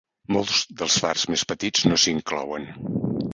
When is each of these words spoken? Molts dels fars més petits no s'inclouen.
Molts 0.35 0.61
dels 0.79 0.95
fars 1.03 1.25
més 1.33 1.43
petits 1.51 1.85
no 1.93 2.01
s'inclouen. 2.05 2.67